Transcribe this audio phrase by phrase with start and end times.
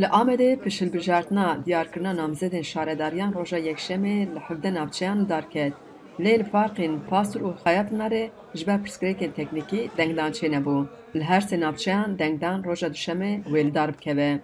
[0.00, 5.72] Li Amedê pişilbijartina diyarkirina namzedên şaredariyan roja yekşemê li hevde navçeyan darket.
[6.20, 10.86] Lê li farqên Pasûr û Xayapınarê ji ber pirsgirêkên teknîkî dengdan çênebû.
[11.16, 14.40] Li her sê navçeyan dengdan roja duşemê wê li dar bikeve.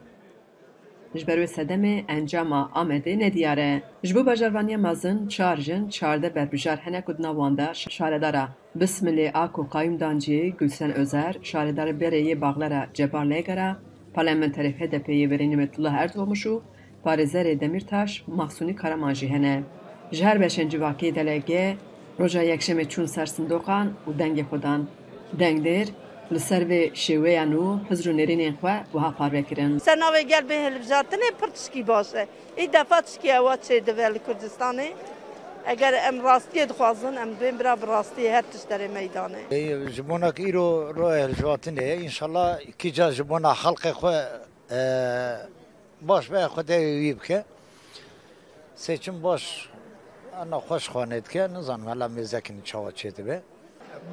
[1.14, 3.82] Ji ber wê sedemê encama Amedê nediyar e.
[4.04, 8.48] Ji bo bajarvaniya mezin çar jin çardeh berbijar hene ku di nav wan de şaredara
[8.78, 13.74] Bismilê Ako Qayûmdancî Gülsen Özer, şaredarê Bereyê Baxlara Cebar Lêgera,
[14.16, 16.60] parlamenterê HDP'yê Berê Nimetullah Erdoğmuş û
[17.04, 19.62] parêzerê Demirtaş Maxsûnî Karaman jî hene.
[20.12, 21.76] Ji her beşên civakê delege
[22.20, 24.88] roja yekşemê çûn ser sindoqan û dengê xwe dan.
[25.40, 25.88] Dengdêr
[26.32, 29.78] li ser vê şêweyan û hizr û nêrînên xwe wiha parvekirin.
[29.78, 32.26] Se navê gel bê hilbijartinê pir tişkî baş e.
[32.56, 34.88] Ê defa tişkî ewa çê dibe li Kurdistanê.
[35.66, 39.90] Eger em rastiyê dixwazin em bên bira bi rastiyê her tişterê meydanê.
[39.90, 44.16] ji bonak îro roya hilbijartinê înşallah kîca ji bona xelqê xwe
[46.00, 47.44] baş be xwedê wî bike
[48.76, 49.68] seçim baş
[50.40, 53.42] ana xweş xwanê dike nizanim hela mêzekîn çawa çê dibe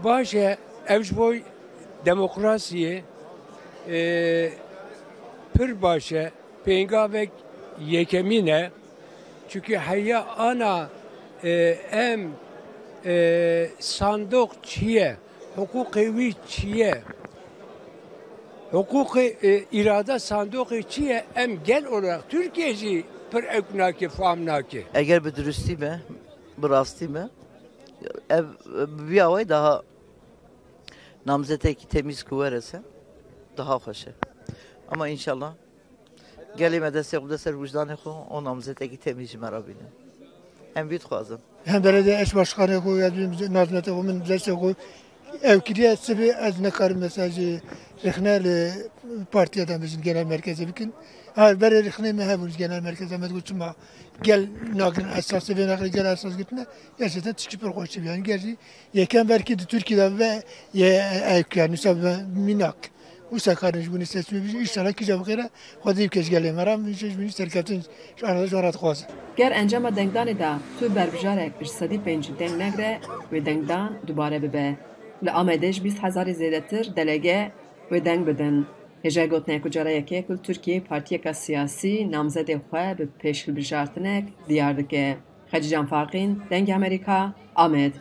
[0.04, 1.34] baş e ev ji bo
[2.06, 3.02] demokrasiyê
[3.90, 4.00] e,
[5.54, 6.32] pir baş e
[6.66, 7.30] pêngavek
[7.80, 8.72] yekemîn e
[9.50, 10.90] çünkü heya ana
[13.80, 15.18] sandok çiye
[15.58, 17.04] hukukê wî çiye
[18.72, 24.84] hukukê e, irada sandokê çiye em gel olarak Türkiye jî pir ew nake fam nake
[24.94, 26.02] eğer bir dürüstlüğü mi,
[26.58, 27.30] bir rastlığı mı,
[28.30, 28.46] ev,
[29.12, 29.84] bir havay daha
[31.26, 32.82] namzeteki temiz kuvverese
[33.58, 34.06] daha hoş.
[34.92, 35.54] Ama inşallah
[36.58, 40.07] gelime destek bu deser vicdanı ko o namzeteki temiz merabine.
[40.78, 41.40] Hem bir xwazım.
[41.66, 43.12] hem belediye eş başkanı koy, ya
[43.50, 44.74] nazmete koy, min derse koy.
[45.44, 47.62] Ev kiriye sebi az ne karım mesajı
[48.06, 48.72] rıhnel
[49.32, 50.94] partiyeden bizim genel merkeze bikin.
[51.36, 53.76] Ha bere rıhnel mi hevuz genel merkeze med guçma
[54.24, 56.66] gel nagrin esası ve nagrin gel esas gitme.
[57.00, 58.58] Gerçekten çıkıp bir koştu yani gerçi
[58.94, 60.44] yeken belki de Türkiye'den ve
[60.74, 62.76] ye ev yani sabah minak.
[63.32, 65.50] Bu sakarın bunu sesmi bir inşallah ki cevap kere
[65.84, 67.84] hadi keş gelem meram hiç bunu serketin
[68.16, 69.06] şu anda şu rahat koz.
[69.38, 73.00] Ger encama dengdanê da tu berbijarek ji sedî pêncî deng negre
[73.32, 74.76] wê dengdan dubare bibe.
[75.26, 77.52] Li Amedê ji bîst hezarê zêdetir delege
[77.90, 78.66] wê deng bidin.
[79.04, 85.18] Hêja gotinê ku cara yekê ku Tirkiye partiyeka siyasî namzedê xwe bi pêşhilbijartinek diyar dike.
[85.52, 87.94] Xecî Can Farqîn, Dengê Amerîka, Amed.